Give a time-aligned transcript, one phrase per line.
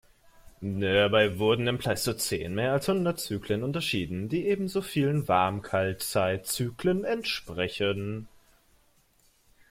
[0.61, 8.27] Dabei wurden im Pleistozän mehr als hundert Zyklen unterschieden, die ebenso vielen Warm-Kaltzeit-Zyklen entsprechen.